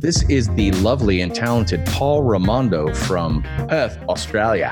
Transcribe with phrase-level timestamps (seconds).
[0.00, 4.70] This is the lovely and talented Paul Ramondo from Perth, Australia.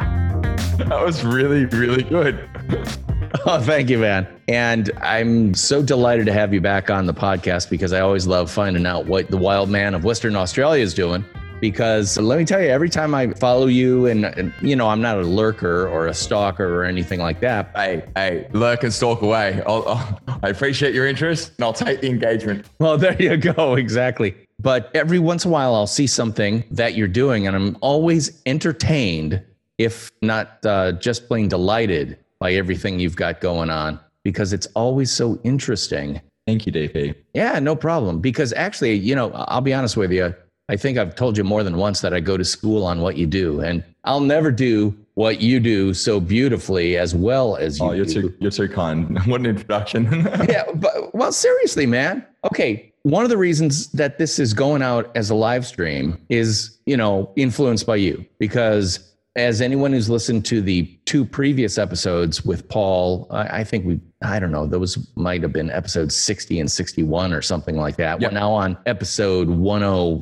[0.79, 2.49] That was really, really good.
[3.45, 4.27] Oh, thank you, man.
[4.49, 8.51] And I'm so delighted to have you back on the podcast because I always love
[8.51, 11.25] finding out what the wild man of Western Australia is doing.
[11.61, 15.03] Because let me tell you, every time I follow you, and, and, you know, I'm
[15.03, 17.71] not a lurker or a stalker or anything like that.
[17.75, 19.63] Hey, hey, lurk and stalk away.
[19.67, 22.67] I'll, I'll, I appreciate your interest and I'll take the engagement.
[22.79, 23.75] Well, there you go.
[23.87, 24.35] Exactly.
[24.67, 28.43] But every once in a while, I'll see something that you're doing, and I'm always
[28.47, 29.41] entertained,
[29.79, 35.13] if not uh, just plain delighted by everything you've got going on, because it's always
[35.13, 36.21] so interesting.
[36.49, 37.15] Thank you, DP.
[37.33, 38.21] Yeah, no problem.
[38.21, 40.35] Because actually, you know, I'll be honest with you.
[40.69, 43.17] I think I've told you more than once that I go to school on what
[43.17, 47.87] you do, and I'll never do what you do so beautifully as well as you.
[47.87, 48.23] Oh, you're do.
[48.23, 49.17] too you're too kind.
[49.27, 50.07] What an introduction.
[50.49, 52.27] yeah, but well, seriously, man.
[52.45, 56.77] Okay, one of the reasons that this is going out as a live stream is,
[56.87, 62.45] you know, influenced by you because as anyone who's listened to the two previous episodes
[62.45, 66.59] with Paul, I, I think we, I don't know, those might have been episodes 60
[66.59, 68.21] and 61 or something like that.
[68.21, 68.33] Yep.
[68.33, 69.57] We're now on episode 10.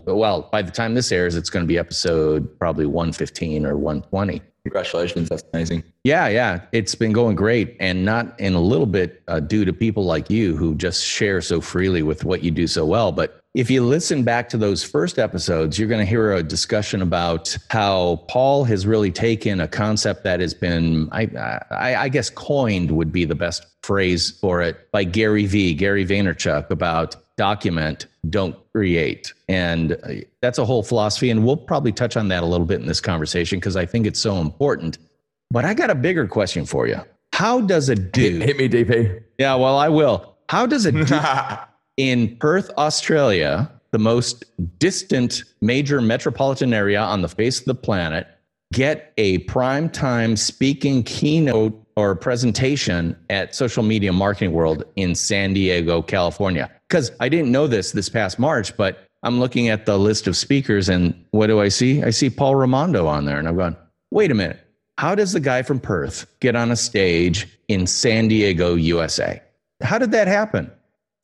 [0.05, 4.43] Well, by the time this airs, it's going to be episode probably 115 or 120.
[4.65, 5.29] Congratulations.
[5.29, 5.85] That's amazing.
[6.05, 9.75] Yeah, yeah, it's been going great, and not in a little bit uh, due to
[9.75, 13.13] people like you who just share so freely with what you do so well.
[13.13, 17.03] But if you listen back to those first episodes, you're going to hear a discussion
[17.03, 21.29] about how Paul has really taken a concept that has been, I,
[21.71, 26.07] I, I guess, coined would be the best phrase for it by Gary V, Gary
[26.07, 29.33] Vaynerchuk, about document, don't create.
[29.49, 31.31] And uh, that's a whole philosophy.
[31.31, 34.07] And we'll probably touch on that a little bit in this conversation because I think
[34.07, 34.99] it's so important.
[35.51, 37.01] But I got a bigger question for you.
[37.33, 39.23] How does a Hit, dude, hit me, DP.
[39.39, 40.37] yeah, well, I will.
[40.49, 41.13] How does a dude
[41.97, 44.45] in Perth, Australia, the most
[44.79, 48.27] distant major metropolitan area on the face of the planet,
[48.73, 55.55] get a prime time speaking keynote or presentation at Social Media Marketing World in San
[55.55, 56.71] Diego, California?
[56.95, 60.37] Because I didn't know this this past March, but I'm looking at the list of
[60.37, 62.05] speakers and what do I see?
[62.05, 63.37] I see Paul Ramondo on there.
[63.37, 63.75] And I'm going,
[64.13, 64.61] wait a minute.
[64.97, 69.43] How does the guy from Perth get on a stage in San Diego, USA?
[69.83, 70.71] How did that happen?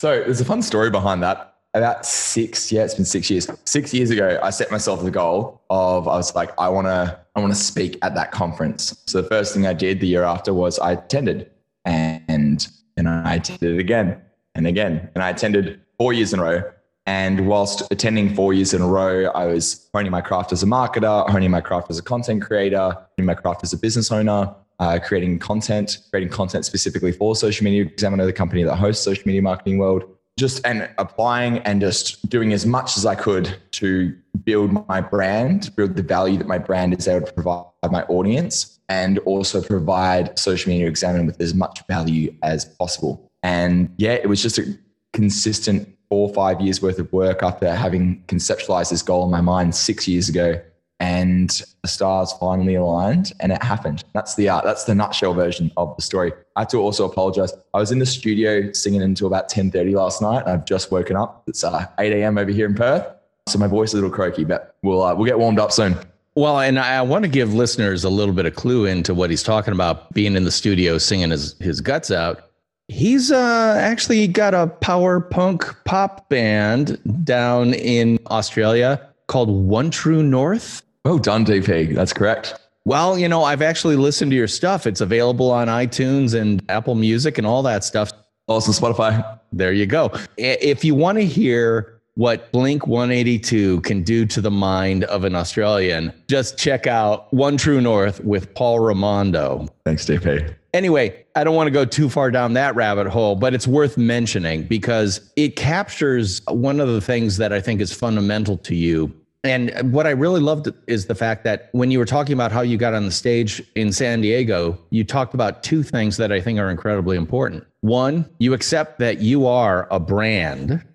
[0.01, 1.55] So there's a fun story behind that.
[1.73, 3.49] About six, yeah, it's been six years.
[3.63, 7.17] Six years ago, I set myself the goal of I was like, I want to,
[7.33, 9.01] I want to speak at that conference.
[9.07, 11.49] So the first thing I did the year after was I attended,
[11.85, 12.67] and
[12.97, 14.21] and I attended again
[14.55, 16.63] and again, and I attended four years in a row.
[17.07, 20.67] And whilst attending four years in a row, I was honing my craft as a
[20.67, 24.53] marketer, honing my craft as a content creator, honing my craft as a business owner,
[24.79, 29.23] uh, creating content, creating content specifically for Social Media Examiner, the company that hosts Social
[29.25, 30.03] Media Marketing World,
[30.39, 35.75] just and applying and just doing as much as I could to build my brand,
[35.75, 40.37] build the value that my brand is able to provide my audience, and also provide
[40.37, 43.30] Social Media Examiner with as much value as possible.
[43.43, 44.77] And yeah, it was just a
[45.13, 49.41] consistent four or five years worth of work after having conceptualized this goal in my
[49.41, 50.61] mind six years ago.
[50.99, 51.49] And
[51.81, 54.03] the stars finally aligned and it happened.
[54.13, 56.31] That's the uh, that's the nutshell version of the story.
[56.55, 57.53] I have to also apologize.
[57.73, 60.45] I was in the studio singing until about 10.30 last night.
[60.45, 61.43] I've just woken up.
[61.47, 63.07] It's uh, 8 a.m over here in perth.
[63.47, 65.97] So my voice is a little croaky but we'll uh, we'll get warmed up soon.
[66.35, 69.43] Well, and I want to give listeners a little bit of clue into what he's
[69.43, 72.50] talking about being in the studio singing his, his guts out.
[72.91, 80.21] He's uh, actually got a power punk pop band down in Australia called One True
[80.21, 80.81] North.
[81.05, 84.85] well done dp that's correct Well, you know, I've actually listened to your stuff.
[84.85, 88.11] It's available on iTunes and Apple Music and all that stuff.
[88.47, 90.11] also spotify There you go.
[90.37, 95.35] If you want to hear what Blink 182 can do to the mind of an
[95.35, 99.69] Australian, just check out One True North with Paul Ramondo.
[99.85, 103.53] thanks dp Anyway, I don't want to go too far down that rabbit hole, but
[103.53, 108.57] it's worth mentioning because it captures one of the things that I think is fundamental
[108.59, 109.13] to you.
[109.43, 112.61] And what I really loved is the fact that when you were talking about how
[112.61, 116.39] you got on the stage in San Diego, you talked about two things that I
[116.39, 117.65] think are incredibly important.
[117.81, 120.85] One, you accept that you are a brand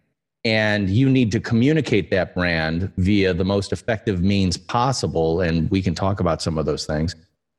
[0.47, 5.41] and you need to communicate that brand via the most effective means possible.
[5.41, 7.15] And we can talk about some of those things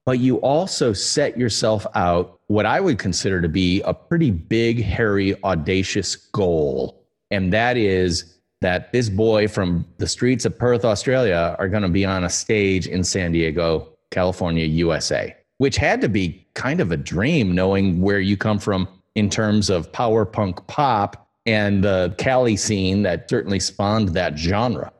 [0.08, 4.82] but you also set yourself out what I would consider to be a pretty big,
[4.82, 7.04] hairy, audacious goal.
[7.30, 11.90] And that is that this boy from the streets of Perth, Australia, are going to
[11.90, 16.94] be on a stage in San Diego, California, USA, which had to be kind of
[16.94, 22.14] a dream knowing where you come from in terms of power punk pop and the
[22.18, 24.92] Cali scene that certainly spawned that genre.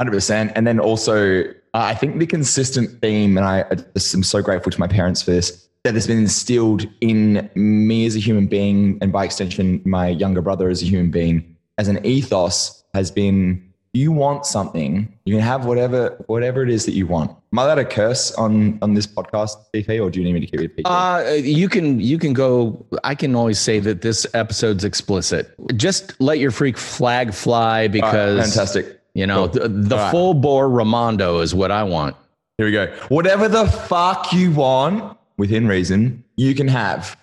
[0.00, 0.52] 100%.
[0.54, 4.42] And then also, uh, I think the consistent theme, and I, I just am so
[4.42, 8.48] grateful to my parents for this, that has been instilled in me as a human
[8.48, 13.10] being, and by extension, my younger brother as a human being, as an ethos has
[13.10, 13.62] been
[13.96, 17.30] you want something, you can have whatever whatever it is that you want.
[17.52, 20.40] Am I allowed to curse on on this podcast, DP, or do you need me
[20.40, 20.84] to keep it PG?
[20.84, 22.84] Uh, you can you can go.
[23.04, 25.54] I can always say that this episode's explicit.
[25.76, 29.00] Just let your freak flag fly because fantastic.
[29.14, 29.62] You know cool.
[29.62, 30.10] the, the right.
[30.10, 32.14] full bore Ramondo is what I want.
[32.58, 32.86] Here we go.
[33.08, 37.16] Whatever the fuck you want, within reason, you can have.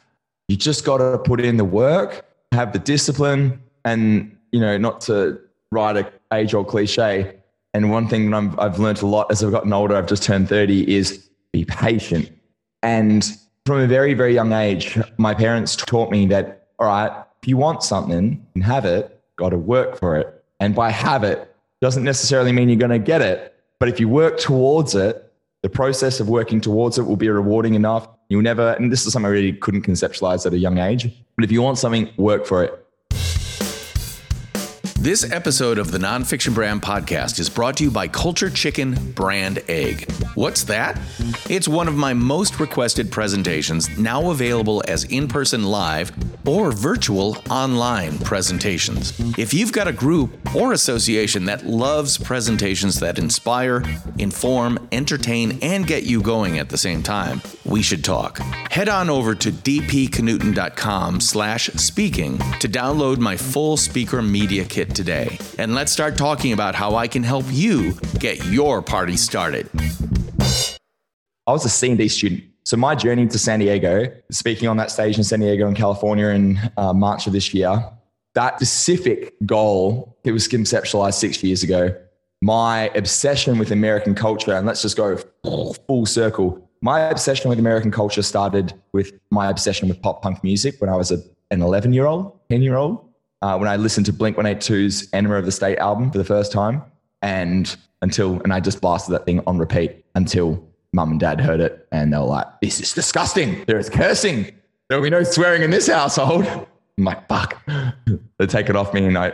[0.48, 5.02] You just got to put in the work, have the discipline, and you know not
[5.02, 5.40] to
[5.72, 7.36] write a age old cliche.
[7.74, 10.24] And one thing that i have learned a lot as I've gotten older, I've just
[10.24, 12.32] turned 30, is be patient.
[12.84, 13.26] And
[13.66, 17.58] from a very, very young age, my parents taught me that, all right, if you
[17.58, 20.44] want something and have it, got to work for it.
[20.60, 23.56] And by have it doesn't necessarily mean you're going to get it.
[23.80, 25.32] But if you work towards it,
[25.62, 28.08] the process of working towards it will be rewarding enough.
[28.30, 31.10] You'll never, and this is something I really couldn't conceptualize at a young age.
[31.36, 32.83] But if you want something, work for it.
[35.04, 39.62] This episode of the Nonfiction Brand Podcast is brought to you by Culture Chicken Brand
[39.68, 40.10] Egg.
[40.36, 40.98] What's that?
[41.50, 46.14] It's one of my most requested presentations, now available as in person live
[46.46, 49.14] or virtual online presentations.
[49.38, 53.84] If you've got a group or association that loves presentations that inspire,
[54.18, 58.40] inform, entertain, and get you going at the same time, we should talk.
[58.72, 65.38] Head on over to dpknudson.com slash speaking to download my full speaker media kit today.
[65.58, 69.70] And let's start talking about how I can help you get your party started.
[71.46, 72.53] I was a C&D student.
[72.64, 76.28] So my journey to San Diego, speaking on that stage in San Diego in California
[76.28, 77.84] in uh, March of this year,
[78.36, 81.96] that specific goal, it was conceptualized six years ago.
[82.42, 85.18] My obsession with American culture, and let's just go
[85.88, 86.70] full circle.
[86.82, 90.96] My obsession with American culture started with my obsession with pop punk music when I
[90.96, 91.20] was a,
[91.52, 93.08] an 11 year old, 10 year old
[93.44, 96.52] uh, when I listened to Blink 182's Enema of the State album for the first
[96.52, 96.82] time.
[97.22, 101.60] And until, and I just blasted that thing on repeat until mum and dad heard
[101.60, 103.66] it and they were like, this is disgusting.
[103.66, 104.52] There is cursing.
[104.88, 106.46] There will be no swearing in this household.
[106.98, 107.60] I'm like, fuck.
[108.38, 109.30] they take it off me and I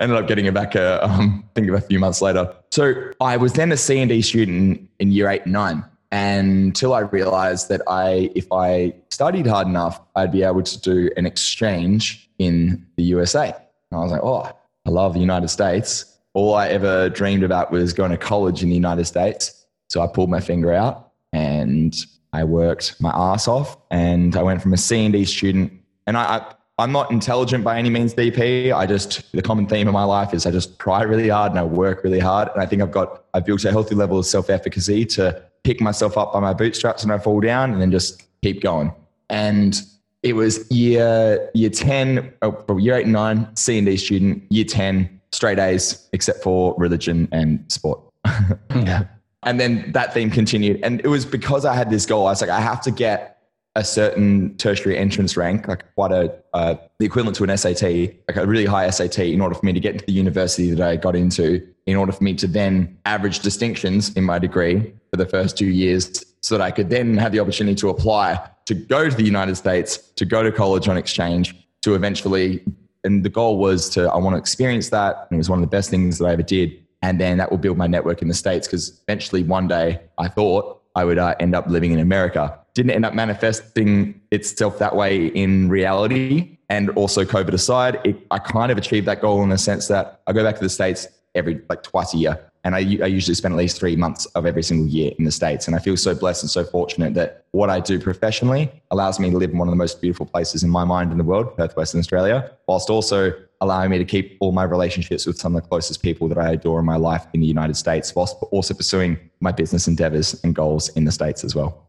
[0.00, 2.54] ended up getting it back, uh, um, I think a few months later.
[2.70, 7.68] So I was then a C&D student in year eight and nine until I realized
[7.68, 12.86] that I, if I studied hard enough, I'd be able to do an exchange in
[12.96, 13.54] the USA.
[13.90, 14.50] And I was like, oh,
[14.86, 16.16] I love the United States.
[16.32, 19.55] All I ever dreamed about was going to college in the United States.
[19.88, 21.94] So I pulled my finger out and
[22.32, 25.72] I worked my ass off and I went from a C&D student
[26.06, 28.70] and I, I I'm not intelligent by any means, DP.
[28.70, 31.58] I just, the common theme of my life is I just try really hard and
[31.58, 32.48] I work really hard.
[32.52, 35.80] And I think I've got, I've built a healthy level of self efficacy to pick
[35.80, 38.92] myself up by my bootstraps when I fall down and then just keep going.
[39.30, 39.80] And
[40.22, 45.58] it was year year 10 oh, year 8 and 9 c&d student year 10 straight
[45.58, 48.00] a's except for religion and sport
[48.74, 49.04] yeah.
[49.46, 52.40] And then that theme continued and it was because i had this goal i was
[52.40, 53.32] like i have to get
[53.74, 58.36] a certain tertiary entrance rank like quite a uh, the equivalent to an sat like
[58.36, 60.96] a really high sat in order for me to get into the university that i
[60.96, 65.26] got into in order for me to then average distinctions in my degree for the
[65.26, 69.08] first two years so that i could then have the opportunity to apply to go
[69.08, 72.64] to the United States, to go to college on exchange, to eventually,
[73.04, 75.28] and the goal was to, I want to experience that.
[75.30, 76.84] And it was one of the best things that I ever did.
[77.06, 80.26] And then that will build my network in the States because eventually one day I
[80.26, 82.58] thought I would uh, end up living in America.
[82.74, 86.58] Didn't end up manifesting itself that way in reality.
[86.68, 90.20] And also, COVID aside, it, I kind of achieved that goal in the sense that
[90.26, 92.50] I go back to the States every like twice a year.
[92.66, 95.30] And I, I, usually spend at least three months of every single year in the
[95.30, 95.68] States.
[95.68, 99.30] And I feel so blessed and so fortunate that what I do professionally allows me
[99.30, 101.56] to live in one of the most beautiful places in my mind in the world,
[101.56, 105.62] Perth, Western Australia, whilst also allowing me to keep all my relationships with some of
[105.62, 108.74] the closest people that I adore in my life in the United States, whilst also
[108.74, 111.86] pursuing my business endeavors and goals in the States as well.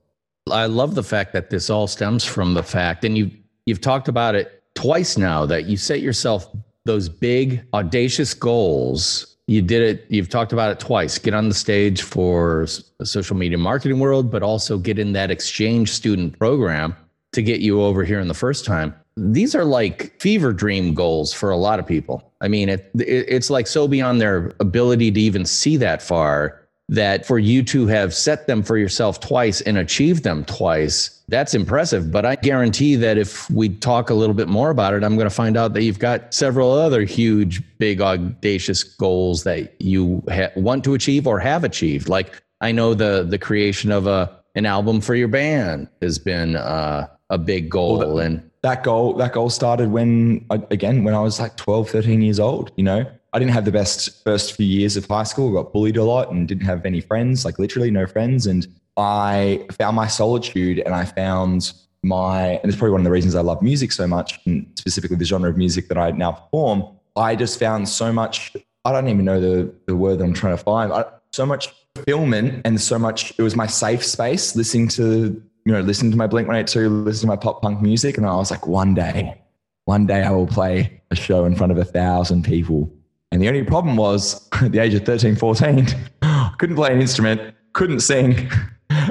[0.52, 4.10] I love the fact that this all stems from the fact, and you've, you've talked
[4.10, 6.56] about it twice now, that you set yourself
[6.86, 11.18] those big, audacious goals you did it you've talked about it twice.
[11.18, 12.68] Get on the stage for
[13.04, 16.96] social media marketing world but also get in that exchange student program
[17.34, 18.94] to get you over here in the first time.
[19.16, 22.32] These are like fever dream goals for a lot of people.
[22.42, 26.67] I mean it, it, it's like so beyond their ability to even see that far
[26.90, 31.54] that for you to have set them for yourself twice and achieved them twice, that's
[31.54, 32.12] impressive.
[32.12, 35.28] But I guarantee that if we talk a little bit more about it, I'm going
[35.28, 40.52] to find out that you've got several other huge, big, audacious goals that you ha-
[40.56, 42.08] want to achieve or have achieved.
[42.08, 46.56] Like I know the the creation of a an album for your band has been
[46.56, 51.14] uh, a big goal, well, that, and that goal that goal started when again when
[51.14, 52.72] I was like 12, 13 years old.
[52.78, 55.54] You know, I didn't have the best first few years of high school.
[55.54, 58.48] Got bullied a lot and didn't have any friends, like literally no friends.
[58.48, 58.66] And
[58.98, 63.36] I found my solitude and I found my, and it's probably one of the reasons
[63.36, 66.84] I love music so much, and specifically the genre of music that I now perform.
[67.16, 70.58] I just found so much, I don't even know the, the word that I'm trying
[70.58, 74.88] to find, I, so much fulfillment and so much, it was my safe space listening
[74.88, 78.18] to, you know, listening to my Blink 182, listening to my pop punk music.
[78.18, 79.40] And I was like, one day,
[79.86, 82.92] one day I will play a show in front of a thousand people
[83.32, 85.88] and the only problem was at the age of 13, 14,
[86.58, 88.50] couldn't play an instrument, couldn't sing.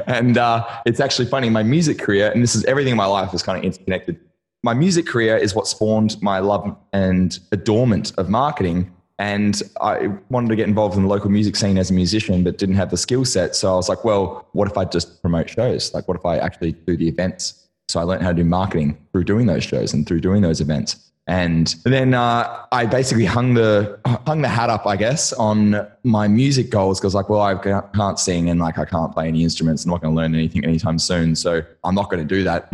[0.06, 3.34] And uh, it's actually funny, my music career, and this is everything in my life
[3.34, 4.18] is kind of interconnected.
[4.62, 8.92] My music career is what spawned my love and adornment of marketing.
[9.18, 12.58] And I wanted to get involved in the local music scene as a musician, but
[12.58, 13.56] didn't have the skill set.
[13.56, 15.92] So I was like, well, what if I just promote shows?
[15.94, 17.68] Like, what if I actually do the events?
[17.88, 20.60] So I learned how to do marketing through doing those shows and through doing those
[20.60, 21.10] events.
[21.28, 26.28] And then uh, I basically hung the hung the hat up, I guess, on my
[26.28, 29.84] music goals because, like, well, I can't sing and like I can't play any instruments.
[29.84, 32.70] I'm not going to learn anything anytime soon, so I'm not going to do that.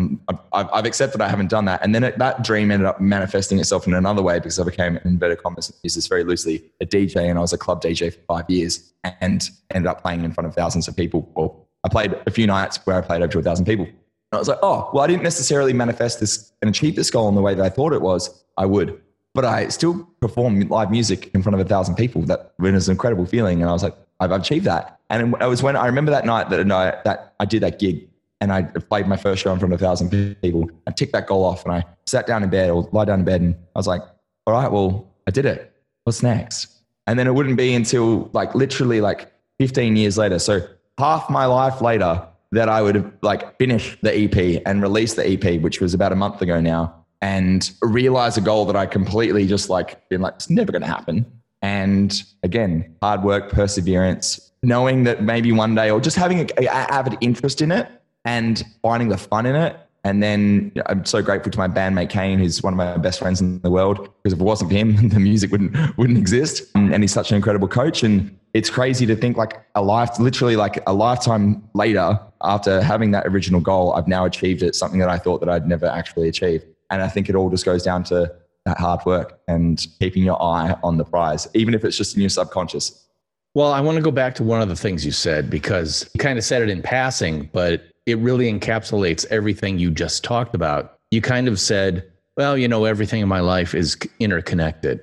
[0.52, 3.58] I've, I've, accepted I haven't done that, and then it, that dream ended up manifesting
[3.58, 6.84] itself in another way because I became, in better commas, use this very loosely, a
[6.84, 10.32] DJ, and I was a club DJ for five years and ended up playing in
[10.32, 11.32] front of thousands of people.
[11.34, 13.88] Well, I played a few nights where I played over to a thousand people.
[14.34, 17.34] I was like, oh, well, I didn't necessarily manifest this and achieve this goal in
[17.34, 18.44] the way that I thought it was.
[18.56, 19.00] I would.
[19.34, 22.22] But I still perform live music in front of a thousand people.
[22.22, 23.60] That was an incredible feeling.
[23.60, 25.00] And I was like, I've achieved that.
[25.10, 28.08] And it was when I remember that night that, night that I did that gig
[28.40, 30.10] and I played my first show in front of a thousand
[30.40, 30.70] people.
[30.86, 33.24] I ticked that goal off and I sat down in bed or lie down in
[33.24, 34.02] bed and I was like,
[34.46, 35.72] all right, well, I did it.
[36.04, 36.68] What's next?
[37.06, 40.38] And then it wouldn't be until like literally like 15 years later.
[40.38, 40.66] So
[40.98, 45.60] half my life later, that I would like finish the EP and release the EP,
[45.60, 49.68] which was about a month ago now, and realize a goal that I completely just
[49.68, 51.26] like been like, it's never going to happen.
[51.62, 57.16] And again, hard work, perseverance, knowing that maybe one day, or just having an avid
[57.20, 57.88] interest in it
[58.24, 59.76] and finding the fun in it.
[60.04, 63.40] And then I'm so grateful to my bandmate Kane, who's one of my best friends
[63.40, 64.08] in the world.
[64.22, 66.64] Because if it wasn't for him, the music wouldn't wouldn't exist.
[66.74, 68.02] And he's such an incredible coach.
[68.02, 73.12] And it's crazy to think like a life, literally like a lifetime later, after having
[73.12, 76.28] that original goal, I've now achieved it, something that I thought that I'd never actually
[76.28, 76.64] achieve.
[76.90, 78.32] And I think it all just goes down to
[78.66, 82.20] that hard work and keeping your eye on the prize, even if it's just in
[82.20, 83.06] your subconscious.
[83.54, 86.18] Well, I want to go back to one of the things you said because you
[86.18, 90.98] kind of said it in passing, but it really encapsulates everything you just talked about.
[91.10, 95.00] You kind of said, well, you know, everything in my life is interconnected.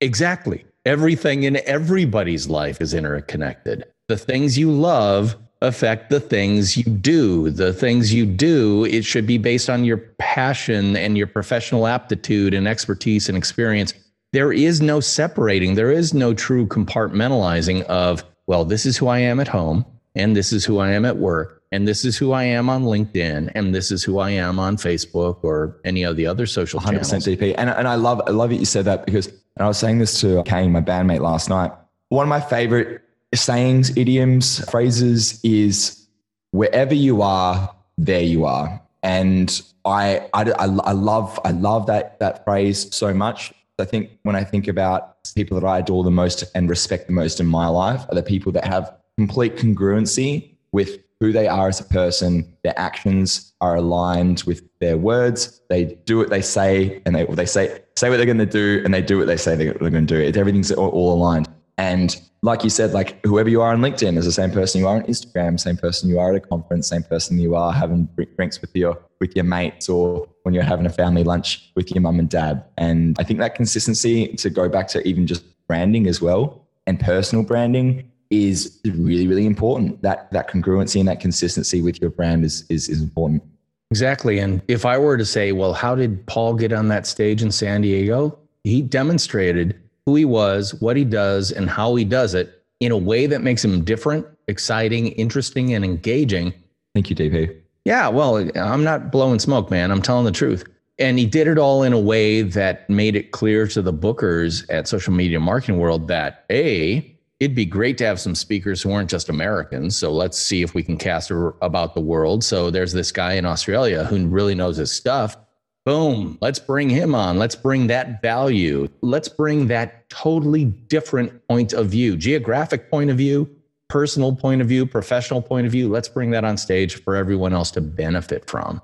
[0.00, 0.64] Exactly.
[0.84, 3.84] Everything in everybody's life is interconnected.
[4.08, 7.50] The things you love affect the things you do.
[7.50, 12.54] The things you do, it should be based on your passion and your professional aptitude
[12.54, 13.92] and expertise and experience.
[14.32, 19.18] There is no separating, there is no true compartmentalizing of, well, this is who I
[19.18, 19.84] am at home,
[20.18, 22.84] and this is who I am at work, and this is who I am on
[22.84, 26.80] LinkedIn, and this is who I am on Facebook or any of the other social
[26.80, 27.10] 100% channels.
[27.10, 27.54] 100% DP.
[27.56, 29.98] And, and I love I love that you said that because and I was saying
[29.98, 31.72] this to Kane, my bandmate, last night.
[32.10, 33.02] One of my favorite
[33.34, 36.06] sayings, idioms, phrases is
[36.52, 38.80] wherever you are, there you are.
[39.02, 43.52] And I, I, I love, I love that, that phrase so much.
[43.80, 47.12] I think when I think about people that I adore the most and respect the
[47.12, 51.68] most in my life are the people that have complete congruency with who they are
[51.68, 52.46] as a person.
[52.62, 55.60] Their actions are aligned with their words.
[55.68, 58.80] They do what they say, and they they say say what they're going to do,
[58.84, 60.38] and they do what they say they're, going to do.
[60.38, 61.48] Everything's all, all aligned.
[61.78, 64.86] And like you said, like whoever you are on LinkedIn is the same person you
[64.86, 68.08] are on Instagram, same person you are at a conference, same person you are having
[68.36, 72.02] drinks with your with your mates or when you're having a family lunch with your
[72.02, 72.64] mum and dad.
[72.76, 76.98] And I think that consistency to go back to even just branding as well and
[76.98, 80.00] personal branding is really, really important.
[80.02, 83.42] That that congruency and that consistency with your brand is is, is important.
[83.90, 84.38] Exactly.
[84.38, 87.50] And if I were to say, well, how did Paul get on that stage in
[87.50, 88.38] San Diego?
[88.64, 92.98] He demonstrated who he was, what he does, and how he does it in a
[92.98, 96.52] way that makes him different, exciting, interesting, and engaging.
[96.94, 97.56] Thank you, DP.
[97.84, 99.90] Yeah, well, I'm not blowing smoke, man.
[99.90, 100.64] I'm telling the truth.
[100.98, 104.66] And he did it all in a way that made it clear to the bookers
[104.68, 108.92] at Social Media Marketing World that A, it'd be great to have some speakers who
[108.92, 109.96] aren't just Americans.
[109.96, 111.30] So let's see if we can cast
[111.62, 112.42] about the world.
[112.42, 115.36] So there's this guy in Australia who really knows his stuff.
[115.84, 117.38] Boom, let's bring him on.
[117.38, 118.88] Let's bring that value.
[119.00, 123.48] Let's bring that totally different point of view, geographic point of view,
[123.88, 125.88] personal point of view, professional point of view.
[125.88, 128.82] Let's bring that on stage for everyone else to benefit from.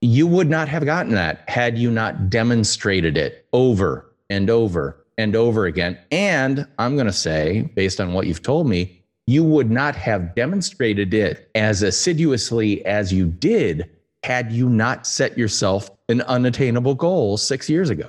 [0.00, 5.36] You would not have gotten that had you not demonstrated it over and over and
[5.36, 5.98] over again.
[6.10, 10.34] And I'm going to say, based on what you've told me, you would not have
[10.34, 13.88] demonstrated it as assiduously as you did
[14.24, 18.08] had you not set yourself an unattainable goal six years ago.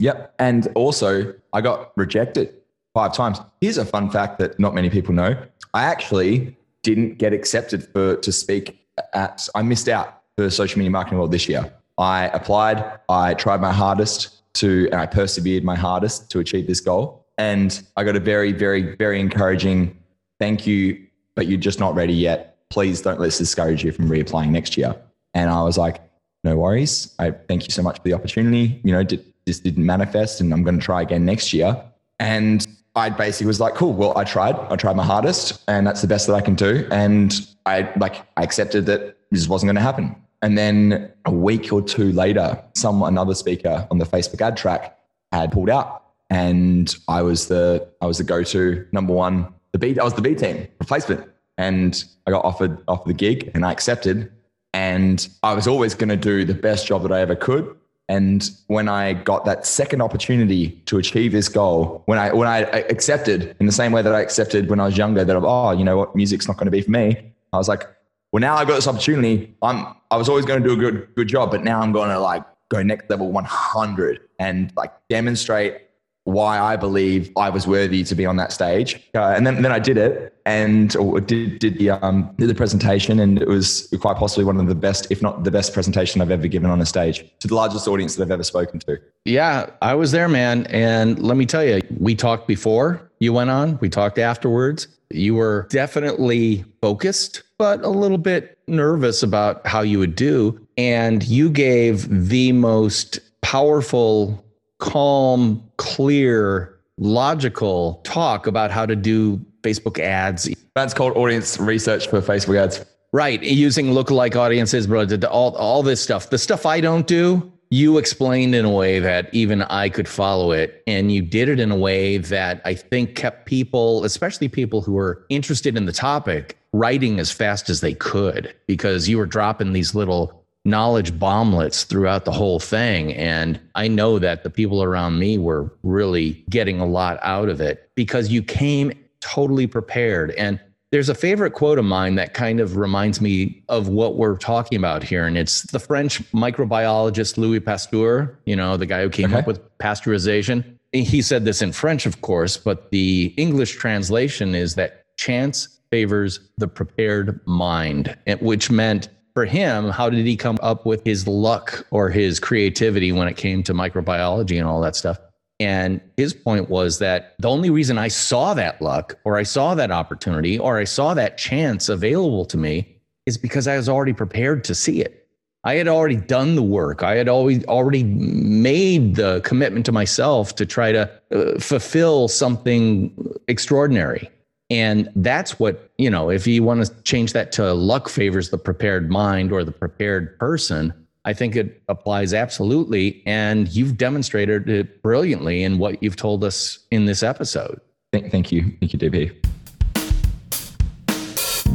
[0.00, 0.34] Yep.
[0.38, 2.54] And also, I got rejected
[2.94, 3.40] five times.
[3.60, 5.36] Here's a fun fact that not many people know.
[5.74, 8.78] I actually didn't get accepted for to speak
[9.12, 11.72] at I missed out for social media marketing world this year.
[11.98, 16.80] I applied, I tried my hardest to, and I persevered my hardest to achieve this
[16.80, 17.26] goal.
[17.38, 19.96] And I got a very, very, very encouraging
[20.38, 22.58] thank you, but you're just not ready yet.
[22.70, 24.94] Please don't let this discourage you from reapplying next year.
[25.34, 26.00] And I was like,
[26.44, 27.14] no worries.
[27.18, 28.80] I thank you so much for the opportunity.
[28.84, 31.82] You know, did, this didn't manifest and I'm going to try again next year.
[32.20, 34.56] And I basically was like, cool, well, I tried.
[34.70, 36.86] I tried my hardest and that's the best that I can do.
[36.90, 37.34] And
[37.66, 40.16] I like, I accepted that this wasn't going to happen.
[40.42, 44.96] And then a week or two later, some another speaker on the Facebook ad track
[45.32, 49.52] had pulled out, and I was the I was the go to number one.
[49.72, 53.50] The B I was the B team replacement, and I got offered offered the gig,
[53.54, 54.30] and I accepted.
[54.74, 57.74] And I was always going to do the best job that I ever could.
[58.08, 62.60] And when I got that second opportunity to achieve this goal, when I when I
[62.60, 65.84] accepted in the same way that I accepted when I was younger that oh you
[65.84, 67.84] know what music's not going to be for me, I was like
[68.32, 69.54] well, now I've got this opportunity.
[69.62, 72.10] I'm I was always going to do a good good job, but now I'm going
[72.10, 75.82] to like go next level 100 and like demonstrate
[76.24, 79.02] why I believe I was worthy to be on that stage.
[79.14, 80.90] Uh, and then, then I did it and
[81.26, 84.74] did, did the, um, did the presentation and it was quite possibly one of the
[84.74, 87.88] best, if not the best presentation I've ever given on a stage to the largest
[87.88, 88.98] audience that I've ever spoken to.
[89.24, 90.66] Yeah, I was there, man.
[90.66, 94.86] And let me tell you, we talked before you went on, we talked afterwards.
[95.10, 100.58] You were definitely focused, but a little bit nervous about how you would do.
[100.76, 104.44] And you gave the most powerful,
[104.78, 110.48] calm, clear, logical talk about how to do Facebook ads.
[110.74, 112.84] That's called audience research for Facebook ads.
[113.12, 113.42] Right.
[113.42, 116.30] Using lookalike audiences, but all, all this stuff.
[116.30, 120.52] The stuff I don't do, you explained in a way that even I could follow
[120.52, 120.82] it.
[120.86, 124.92] And you did it in a way that I think kept people, especially people who
[124.92, 129.72] were interested in the topic, writing as fast as they could because you were dropping
[129.72, 133.12] these little knowledge bomblets throughout the whole thing.
[133.14, 137.60] And I know that the people around me were really getting a lot out of
[137.60, 140.32] it because you came totally prepared.
[140.32, 144.38] And there's a favorite quote of mine that kind of reminds me of what we're
[144.38, 145.26] talking about here.
[145.26, 149.40] And it's the French microbiologist Louis Pasteur, you know, the guy who came okay.
[149.40, 150.64] up with pasteurization.
[150.92, 156.40] He said this in French, of course, but the English translation is that chance favors
[156.56, 161.86] the prepared mind, which meant for him, how did he come up with his luck
[161.90, 165.18] or his creativity when it came to microbiology and all that stuff?
[165.60, 169.74] And his point was that the only reason I saw that luck or I saw
[169.74, 174.12] that opportunity or I saw that chance available to me is because I was already
[174.12, 175.26] prepared to see it.
[175.64, 177.02] I had already done the work.
[177.02, 183.12] I had always already made the commitment to myself to try to uh, fulfill something
[183.48, 184.30] extraordinary.
[184.70, 188.58] And that's what, you know, if you want to change that to luck favors the
[188.58, 190.92] prepared mind or the prepared person,
[191.28, 193.22] I think it applies absolutely.
[193.26, 197.82] And you've demonstrated it brilliantly in what you've told us in this episode.
[198.14, 198.62] Thank, thank you.
[198.80, 199.57] Thank you, DP.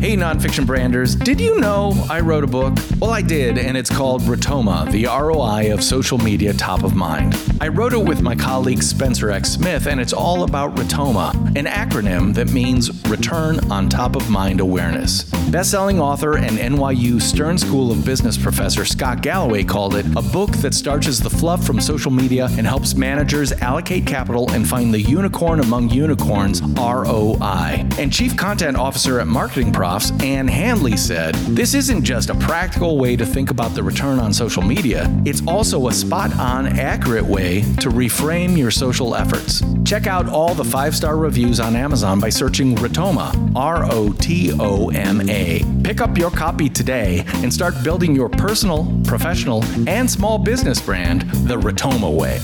[0.04, 2.74] Hey, nonfiction branders, did you know I wrote a book?
[3.00, 7.42] Well, I did, and it's called Rotoma, the ROI of social media top of mind.
[7.62, 9.52] I wrote it with my colleague Spencer X.
[9.52, 14.60] Smith, and it's all about Rotoma, an acronym that means Return on Top of Mind
[14.60, 15.24] Awareness.
[15.52, 20.52] Best-selling author and NYU Stern School of Business professor Scott Galloway called it a book
[20.58, 25.02] that starches the fluff from social media and helps managers allocate capital and find the
[25.02, 27.88] unicorn among unicorns ROI.
[27.98, 32.98] And Chief Content Officer at Marketing Pro Ann Handley said, This isn't just a practical
[32.98, 37.24] way to think about the return on social media, it's also a spot on, accurate
[37.24, 39.62] way to reframe your social efforts.
[39.86, 44.52] Check out all the five star reviews on Amazon by searching Rotoma, R O T
[44.60, 45.64] O M A.
[45.84, 51.22] Pick up your copy today and start building your personal, professional, and small business brand
[51.48, 52.40] the Rotoma way.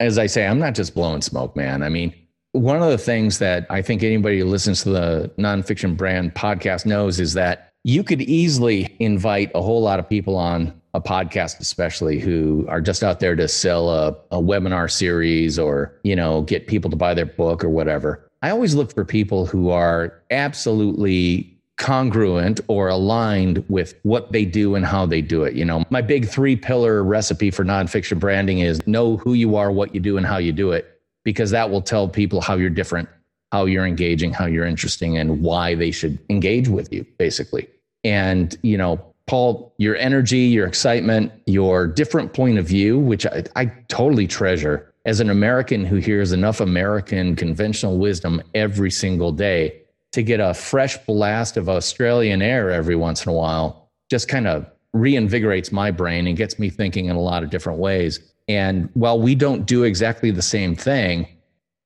[0.00, 1.84] As I say, I'm not just blowing smoke, man.
[1.84, 2.12] I mean,
[2.52, 6.84] one of the things that I think anybody who listens to the nonfiction brand podcast
[6.84, 11.58] knows is that you could easily invite a whole lot of people on a podcast,
[11.60, 16.42] especially who are just out there to sell a, a webinar series or, you know,
[16.42, 18.28] get people to buy their book or whatever.
[18.42, 24.74] I always look for people who are absolutely congruent or aligned with what they do
[24.74, 25.54] and how they do it.
[25.54, 29.72] You know, my big three pillar recipe for nonfiction branding is know who you are,
[29.72, 30.91] what you do, and how you do it,
[31.24, 33.08] because that will tell people how you're different,
[33.52, 37.68] how you're engaging, how you're interesting, and why they should engage with you, basically.
[38.04, 43.44] And, you know, Paul, your energy, your excitement, your different point of view, which I,
[43.54, 49.80] I totally treasure as an American who hears enough American conventional wisdom every single day
[50.12, 54.46] to get a fresh blast of Australian air every once in a while just kind
[54.46, 58.20] of reinvigorates my brain and gets me thinking in a lot of different ways.
[58.48, 61.26] And while we don't do exactly the same thing,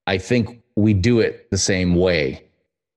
[0.06, 2.44] I think we do it the same way.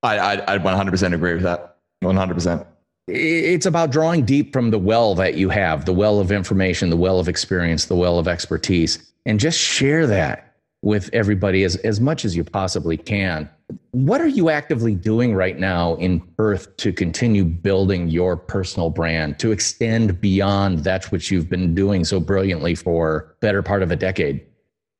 [0.04, 1.78] I, I, I 100% agree with that.
[2.04, 2.66] 100%
[3.12, 6.98] it's about drawing deep from the well that you have the well of information the
[6.98, 12.00] well of experience the well of expertise and just share that with everybody as, as
[12.00, 13.50] much as you possibly can
[13.92, 19.38] what are you actively doing right now in perth to continue building your personal brand
[19.40, 23.96] to extend beyond that which you've been doing so brilliantly for better part of a
[23.96, 24.46] decade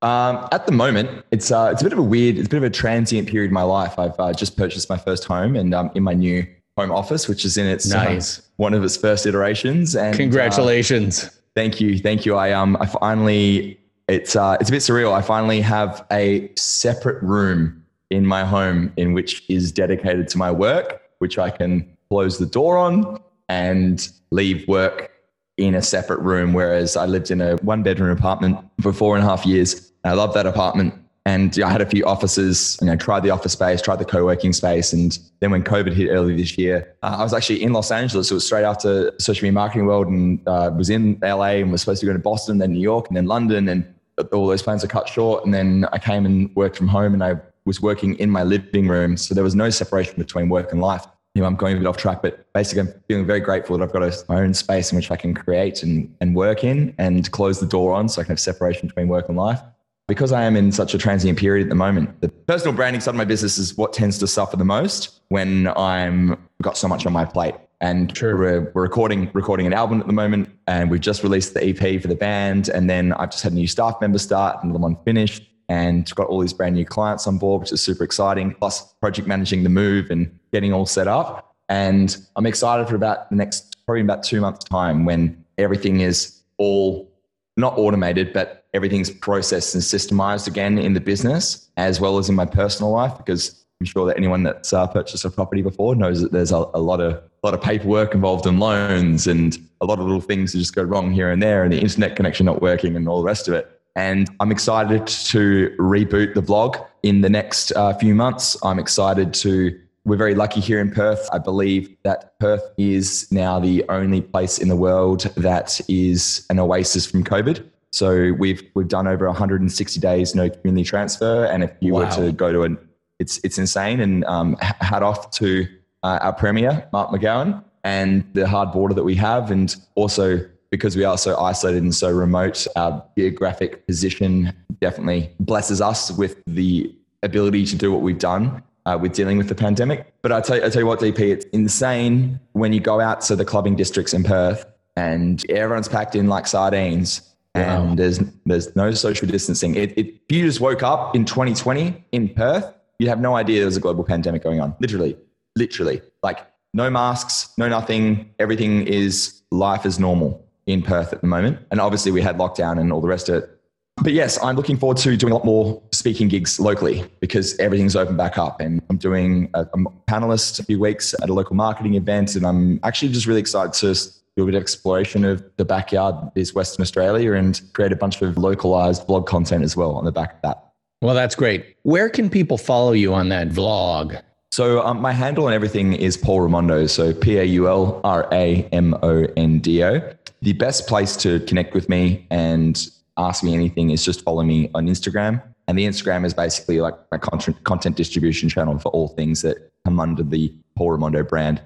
[0.02, 2.58] um, at the moment, it's uh, it's a bit of a weird, it's a bit
[2.58, 4.00] of a transient period in my life.
[4.00, 7.44] I've uh, just purchased my first home, and um, in my new home office, which
[7.44, 8.40] is in its uh, nice.
[8.40, 9.96] Uh, one of its first iterations.
[9.96, 11.26] And congratulations!
[11.26, 12.36] Uh, thank you, thank you.
[12.36, 13.78] I um I finally
[14.08, 15.12] it's uh it's a bit surreal.
[15.12, 17.79] I finally have a separate room
[18.10, 22.46] in my home in which is dedicated to my work, which I can close the
[22.46, 25.12] door on and leave work
[25.58, 26.54] in a separate room.
[26.54, 29.92] Whereas I lived in a one bedroom apartment for four and a half years.
[30.04, 30.94] I love that apartment.
[31.26, 34.54] And I had a few offices, you know, tried the office space, tried the co-working
[34.54, 34.94] space.
[34.94, 38.32] And then when COVID hit early this year, uh, I was actually in Los Angeles.
[38.32, 41.82] It was straight after social media marketing world and uh, was in LA and was
[41.82, 43.68] supposed to go to Boston, then New York and then London.
[43.68, 43.86] And
[44.32, 45.46] all those plans are cut short.
[45.46, 48.88] And then I came and worked from home and I was working in my living
[48.88, 49.18] room.
[49.18, 51.06] So there was no separation between work and life.
[51.36, 53.84] You know, I'm going a bit off track, but basically I'm feeling very grateful that
[53.84, 56.96] I've got a, my own space in which I can create and, and work in
[56.98, 59.62] and close the door on so I can have separation between work and life
[60.10, 63.12] because I am in such a transient period at the moment, the personal branding side
[63.12, 67.06] of my business is what tends to suffer the most when I'm got so much
[67.06, 67.54] on my plate.
[67.80, 68.36] And sure.
[68.36, 72.02] we're, we're recording recording an album at the moment, and we've just released the EP
[72.02, 72.68] for the band.
[72.70, 76.28] And then I've just had a new staff member start, another one finished, and got
[76.28, 78.54] all these brand new clients on board, which is super exciting.
[78.56, 81.56] Plus, project managing the move and getting all set up.
[81.70, 86.42] And I'm excited for about the next probably about two months' time when everything is
[86.58, 87.10] all
[87.56, 92.36] not automated, but everything's processed and systemized again in the business as well as in
[92.36, 96.22] my personal life because I'm sure that anyone that's uh, purchased a property before knows
[96.22, 99.86] that there's a, a, lot of a lot of paperwork involved in loans and a
[99.86, 102.46] lot of little things that just go wrong here and there and the internet connection
[102.46, 103.79] not working and all the rest of it.
[104.00, 108.56] And I'm excited to reboot the blog in the next uh, few months.
[108.64, 111.28] I'm excited to we're very lucky here in Perth.
[111.34, 116.60] I believe that Perth is now the only place in the world that is an
[116.60, 117.70] oasis from COVID.
[117.92, 122.06] So we've we've done over 160 days no community transfer, and if you wow.
[122.06, 122.78] were to go to an,
[123.20, 124.00] it's it's insane.
[124.00, 125.68] And um, hat off to
[126.04, 130.96] uh, our premier Mark McGowan and the hard border that we have, and also because
[130.96, 136.96] we are so isolated and so remote, our geographic position definitely blesses us with the
[137.24, 140.14] ability to do what we've done uh, with dealing with the pandemic.
[140.22, 143.22] But I tell, you, I tell you what, DP, it's insane when you go out
[143.22, 147.22] to the clubbing districts in Perth and everyone's packed in like sardines
[147.56, 149.76] and there's there's no social distancing.
[149.76, 153.62] It, it, if you just woke up in 2020 in Perth, you have no idea
[153.62, 154.76] there's a global pandemic going on.
[154.80, 155.18] Literally,
[155.56, 158.30] literally, like no masks, no nothing.
[158.40, 161.60] Everything is life as normal in Perth at the moment.
[161.72, 163.60] And obviously, we had lockdown and all the rest of it.
[164.02, 167.96] But yes, I'm looking forward to doing a lot more speaking gigs locally because everything's
[167.98, 168.62] open back up.
[168.62, 169.66] And I'm doing a,
[170.08, 172.36] panelist a few weeks at a local marketing event.
[172.36, 173.94] And I'm actually just really excited to
[174.38, 178.22] do a bit of exploration of the backyard is Western Australia and create a bunch
[178.22, 180.66] of localized vlog content as well on the back of that.
[181.02, 181.76] Well, that's great.
[181.84, 184.22] Where can people follow you on that vlog?
[184.52, 186.90] So um, my handle and everything is Paul Ramondo.
[186.90, 190.14] So P A U L R A M O N D O.
[190.42, 194.72] The best place to connect with me and ask me anything is just follow me
[194.74, 195.42] on Instagram.
[195.68, 199.72] And the Instagram is basically like my content content distribution channel for all things that
[199.86, 201.62] come under the Paul Ramondo brand.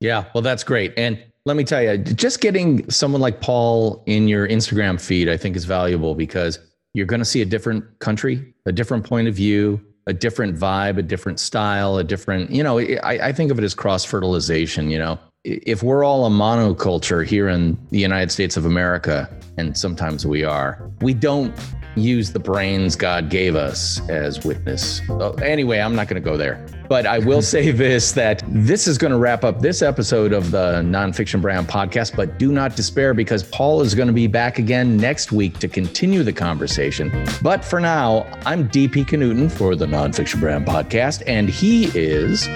[0.00, 0.92] Yeah, well, that's great.
[0.96, 5.38] And let me tell you, just getting someone like Paul in your Instagram feed, I
[5.38, 6.58] think is valuable because
[6.92, 10.96] you're going to see a different country, a different point of view, a different vibe,
[10.96, 14.90] a different style, a different, you know, I, I think of it as cross fertilization,
[14.90, 15.18] you know.
[15.44, 20.44] If we're all a monoculture here in the United States of America, and sometimes we
[20.44, 21.54] are, we don't
[22.00, 25.00] use the brains God gave us as witness.
[25.08, 26.64] Oh, anyway, I'm not going to go there.
[26.88, 30.50] But I will say this that this is going to wrap up this episode of
[30.50, 32.16] the Nonfiction Brand podcast.
[32.16, 35.68] But do not despair because Paul is going to be back again next week to
[35.68, 37.12] continue the conversation.
[37.42, 42.46] But for now, I'm DP Knudson for the Nonfiction Brand podcast, and he is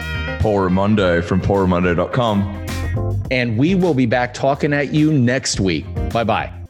[0.41, 2.67] Paul Ramondo from paulramondo.com.
[3.31, 5.87] And we will be back talking at you next week.
[6.11, 6.62] Bye bye.